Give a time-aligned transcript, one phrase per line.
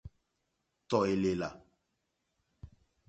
[0.89, 1.49] Tɔ̀ èlèlà.